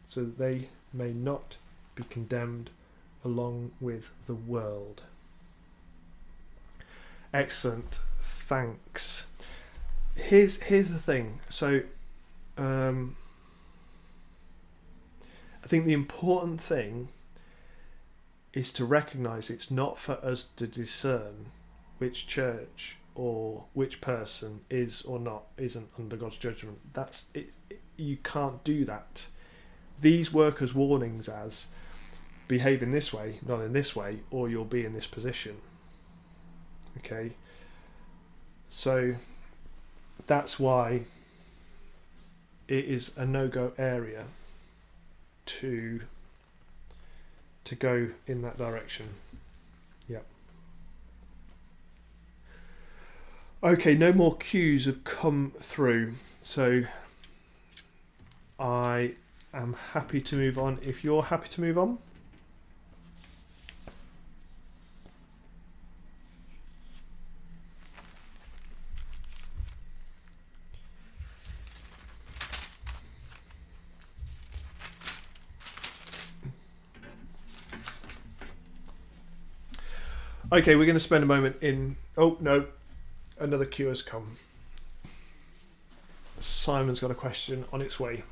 [0.06, 1.56] so that they may not
[1.94, 2.70] be condemned
[3.24, 5.02] along with the world.
[7.32, 8.00] Excellent.
[8.20, 9.26] Thanks.
[10.16, 11.40] Here's here's the thing.
[11.48, 11.82] So,
[12.58, 13.16] um,
[15.62, 17.08] I think the important thing
[18.52, 21.46] is to recognise it's not for us to discern
[21.98, 26.78] which church or which person is or not isn't under God's judgment.
[26.92, 29.26] That's it, it you can't do that.
[30.00, 31.66] These workers' warnings as
[32.48, 35.56] behave in this way, not in this way, or you'll be in this position.
[36.98, 37.32] Okay.
[38.70, 39.14] So
[40.26, 41.02] that's why
[42.68, 44.24] it is a no-go area
[45.46, 46.00] to
[47.64, 49.06] to go in that direction.
[50.08, 50.24] Yep.
[53.62, 56.84] Okay, no more cues have come through, so
[58.58, 59.14] I
[59.52, 60.78] am happy to move on.
[60.82, 61.98] If you're happy to move on.
[80.52, 81.96] Okay, we're going to spend a moment in.
[82.18, 82.66] Oh no,
[83.38, 84.36] another cue has come.
[86.40, 88.24] Simon's got a question on its way.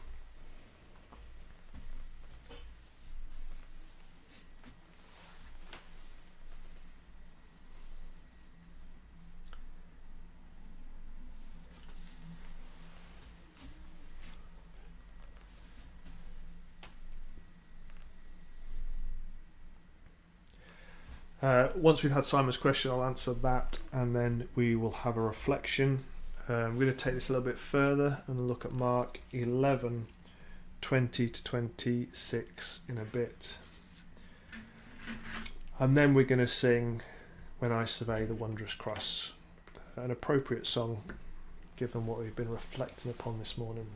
[21.40, 25.20] Uh, once we've had Simon's question, I'll answer that and then we will have a
[25.20, 26.04] reflection.
[26.48, 30.06] Um, we're going to take this a little bit further and look at Mark 11
[30.80, 33.58] 20 to 26 in a bit.
[35.78, 37.02] And then we're going to sing
[37.58, 39.32] When I Survey the Wondrous Cross,
[39.96, 41.02] an appropriate song
[41.76, 43.86] given what we've been reflecting upon this morning.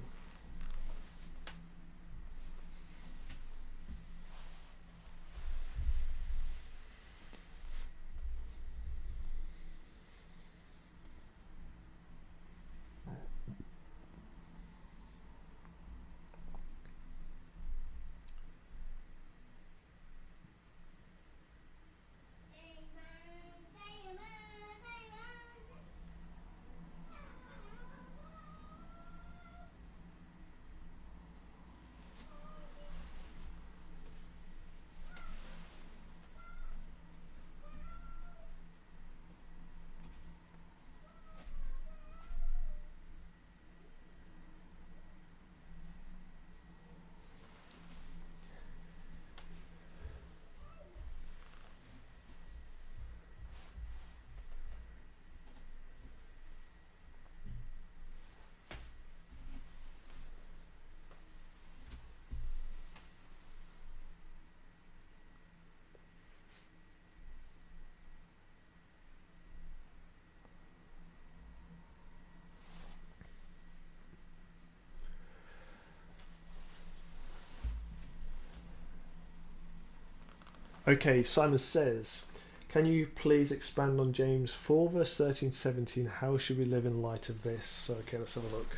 [80.86, 82.24] Okay, Simon says,
[82.68, 86.06] Can you please expand on James 4, verse 13 17?
[86.06, 87.88] How should we live in light of this?
[87.88, 88.76] Okay, let's have a look.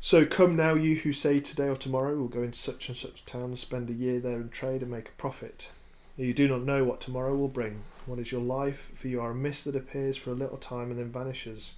[0.00, 3.24] So come now, you who say today or tomorrow we'll go into such and such
[3.24, 5.70] town and spend a year there and trade and make a profit.
[6.16, 7.82] You do not know what tomorrow will bring.
[8.06, 8.90] What is your life?
[8.94, 11.74] For you are a mist that appears for a little time and then vanishes.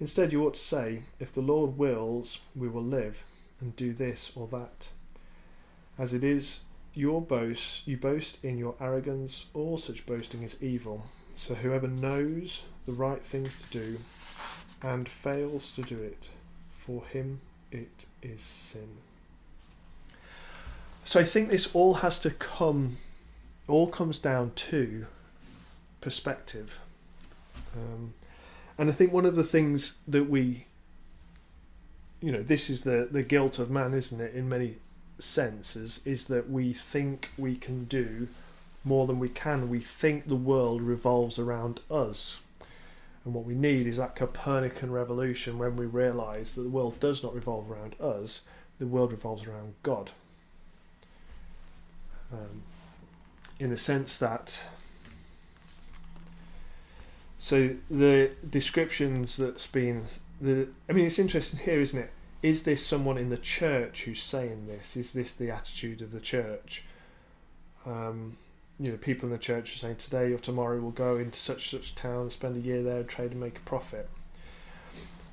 [0.00, 3.24] Instead, you ought to say, If the Lord wills, we will live
[3.60, 4.90] and do this or that.
[5.98, 6.60] As it is,
[6.94, 11.06] your boast, you boast in your arrogance, all such boasting is evil.
[11.34, 13.98] So whoever knows the right things to do
[14.82, 16.30] and fails to do it,
[16.76, 17.40] for him
[17.70, 18.88] it is sin.
[21.04, 22.98] So I think this all has to come,
[23.66, 25.06] all comes down to
[26.00, 26.80] perspective.
[27.76, 28.14] Um,
[28.78, 30.66] and I think one of the things that we,
[32.20, 34.76] you know, this is the, the guilt of man, isn't it, in many
[35.18, 38.28] senses, is that we think we can do
[38.84, 39.68] more than we can.
[39.68, 42.38] We think the world revolves around us.
[43.24, 47.22] And what we need is that Copernican revolution when we realise that the world does
[47.22, 48.42] not revolve around us,
[48.78, 50.12] the world revolves around God.
[52.32, 52.62] Um,
[53.58, 54.62] in the sense that
[57.38, 60.04] so the descriptions that's been
[60.40, 62.10] the I mean it's interesting here, isn't it?
[62.42, 64.96] Is this someone in the church who's saying this?
[64.96, 66.84] Is this the attitude of the church?
[67.86, 68.36] Um,
[68.78, 71.70] you know, people in the church are saying today or tomorrow we'll go into such
[71.70, 74.08] such town, spend a year there, trade and make a profit.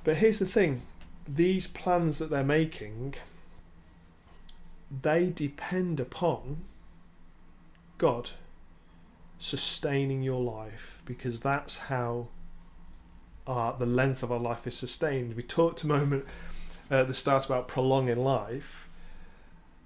[0.03, 0.83] But here's the thing:
[1.27, 3.15] these plans that they're making,
[5.01, 6.61] they depend upon
[7.97, 8.31] God
[9.39, 12.27] sustaining your life because that's how
[13.47, 15.35] our, the length of our life is sustained.
[15.35, 16.25] We talked a moment
[16.89, 18.87] at the start about prolonging life.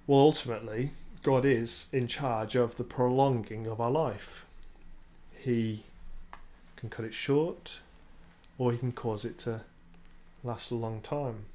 [0.06, 0.92] Well, ultimately,
[1.22, 4.46] God is in charge of the prolonging of our life.
[5.36, 5.84] He
[6.76, 7.80] can cut it short
[8.58, 9.62] or he can cause it to
[10.42, 11.46] last a long time.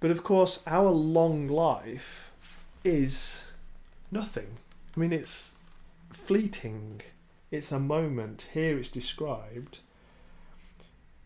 [0.00, 2.30] But of course, our long life
[2.84, 3.44] is
[4.10, 4.58] nothing.
[4.96, 5.53] I mean, it's
[6.24, 7.02] fleeting.
[7.50, 8.48] It's a moment.
[8.52, 9.78] Here it's described.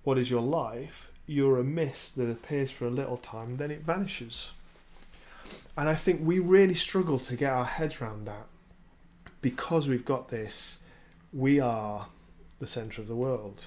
[0.05, 1.11] What is your life?
[1.27, 4.51] You're a mist that appears for a little time, then it vanishes.
[5.77, 8.47] And I think we really struggle to get our heads around that
[9.41, 10.81] because we've got this
[11.33, 12.09] we are
[12.59, 13.67] the centre of the world.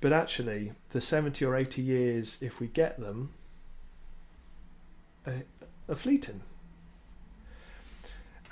[0.00, 3.30] But actually, the 70 or 80 years, if we get them,
[5.26, 6.42] are, fleeting.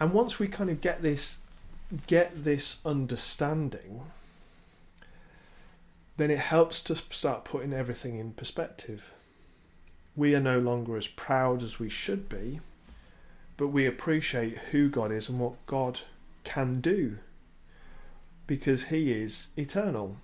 [0.00, 1.38] And once we kind of get this
[2.06, 4.02] get this understanding,
[6.16, 9.12] then it helps to start putting everything in perspective.
[10.16, 12.60] We are no longer as proud as we should be,
[13.56, 16.00] but we appreciate who God is and what God
[16.44, 17.18] can do
[18.46, 20.16] because He is eternal.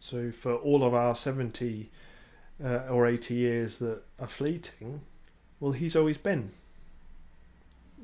[0.00, 1.90] So, for all of our 70
[2.62, 5.00] uh, or 80 years that are fleeting,
[5.60, 6.50] well, He's always been.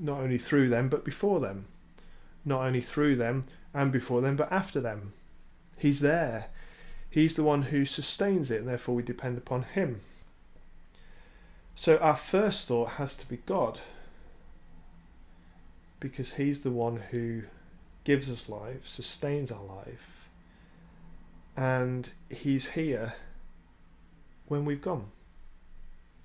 [0.02, 1.66] Not only through them, but before them.
[2.44, 3.44] Not only through them
[3.74, 5.12] and before them, but after them.
[5.76, 6.46] He's there.
[7.10, 10.00] He's the one who sustains it, and therefore we depend upon Him.
[11.74, 13.80] So our first thought has to be God,
[15.98, 17.42] because He's the one who
[18.04, 20.28] gives us life, sustains our life,
[21.56, 23.14] and He's here
[24.46, 25.10] when we've gone.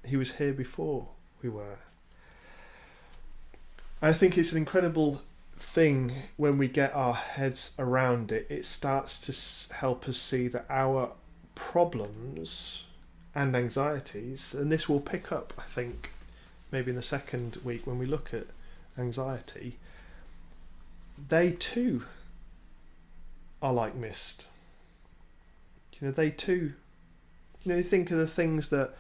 [0.06, 1.10] He was here before
[1.42, 1.80] we were.
[4.02, 5.22] I think it's an incredible
[5.58, 10.66] thing when we get our heads around it, it starts to help us see that
[10.70, 11.12] our
[11.56, 12.84] problems
[13.34, 16.12] and anxieties, and this will pick up, I think,
[16.72, 18.48] maybe in the second week when we look at
[18.98, 19.78] anxiety,
[21.30, 22.04] they too
[23.62, 24.46] are like mist.
[25.94, 26.74] You know, they too,
[27.64, 28.94] you know, you think of the things that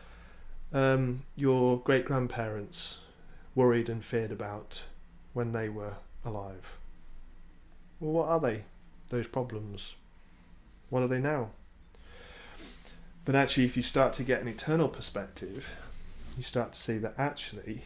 [0.74, 2.98] um, your great grandparents
[3.56, 4.84] worried and feared about
[5.34, 5.93] when they were
[6.24, 6.78] alive.
[7.99, 8.64] Well, what are they,
[9.10, 9.95] those problems?
[10.89, 11.49] What are they now?
[13.24, 15.76] But actually, if you start to get an eternal perspective,
[16.38, 17.84] you start to see that actually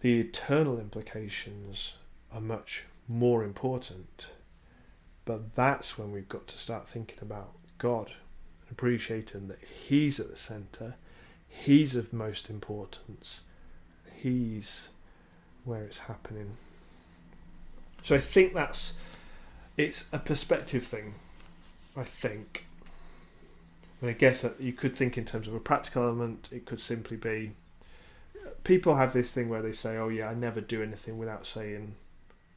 [0.00, 1.94] the eternal implications
[2.32, 4.28] are much more important.
[5.24, 8.12] But that's when we've got to start thinking about God,
[8.70, 10.94] appreciating that He's at the centre,
[11.48, 13.40] He's of most importance,
[14.22, 14.88] He's
[15.64, 16.56] where it's happening.
[18.02, 18.94] So I think that's
[19.76, 21.14] it's a perspective thing.
[21.96, 22.66] I think.
[24.00, 26.48] And I guess that you could think in terms of a practical element.
[26.52, 27.52] It could simply be
[28.64, 31.94] people have this thing where they say, "Oh yeah, I never do anything without saying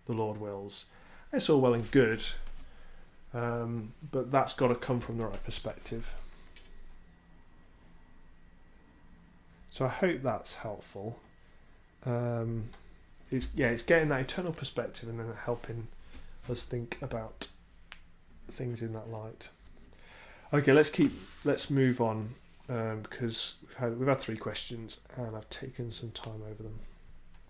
[0.06, 0.86] the Lord wills."
[1.34, 2.24] It's all well and good,
[3.34, 6.14] um, but that's got to come from the right perspective.
[9.72, 11.20] So I hope that's helpful.
[12.06, 12.70] Um,
[13.32, 15.88] it's yeah, it's getting that eternal perspective and then helping
[16.50, 17.48] us think about
[18.50, 19.50] things in that light.
[20.54, 22.30] Okay, let's keep let's move on
[22.70, 26.80] um, because we've had we've had three questions and I've taken some time over them.